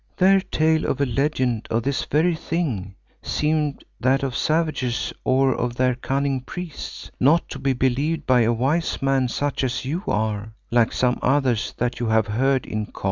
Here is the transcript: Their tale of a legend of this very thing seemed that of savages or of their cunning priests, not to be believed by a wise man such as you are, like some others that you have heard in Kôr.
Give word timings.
Their 0.17 0.39
tale 0.41 0.85
of 0.87 0.99
a 0.99 1.05
legend 1.05 1.67
of 1.69 1.83
this 1.83 2.05
very 2.05 2.33
thing 2.35 2.95
seemed 3.21 3.83
that 3.99 4.23
of 4.23 4.35
savages 4.35 5.13
or 5.23 5.53
of 5.53 5.75
their 5.75 5.93
cunning 5.93 6.41
priests, 6.41 7.11
not 7.19 7.47
to 7.49 7.59
be 7.59 7.73
believed 7.73 8.25
by 8.25 8.41
a 8.41 8.51
wise 8.51 8.99
man 9.03 9.27
such 9.27 9.63
as 9.63 9.85
you 9.85 10.01
are, 10.07 10.55
like 10.71 10.91
some 10.91 11.19
others 11.21 11.75
that 11.77 11.99
you 11.99 12.07
have 12.07 12.25
heard 12.25 12.65
in 12.65 12.87
Kôr. 12.87 12.99